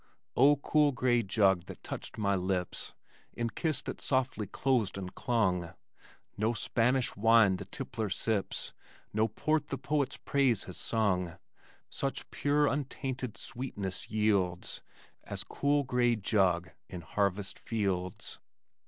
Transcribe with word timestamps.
O 0.35 0.55
cool 0.55 0.91
gray 0.91 1.21
jug 1.21 1.65
that 1.65 1.83
touched 1.83 2.15
the 2.15 2.35
lips 2.35 2.95
In 3.33 3.51
kiss 3.51 3.83
that 3.83 4.01
softly 4.01 4.47
closed 4.47 4.97
and 4.97 5.13
clung, 5.13 5.75
No 6.37 6.53
Spanish 6.53 7.15
wine 7.15 7.57
the 7.57 7.65
tippler 7.65 8.09
sips, 8.09 8.73
No 9.13 9.27
port 9.27 9.67
the 9.67 9.77
poet's 9.77 10.17
praise 10.17 10.63
has 10.63 10.75
sung 10.77 11.37
Such 11.91 12.31
pure, 12.31 12.65
untainted 12.65 13.37
sweetness 13.37 14.09
yields 14.09 14.81
As 15.23 15.43
cool 15.43 15.83
gray 15.83 16.15
jug 16.15 16.71
in 16.89 17.01
harvest 17.01 17.59
fields. 17.59 18.39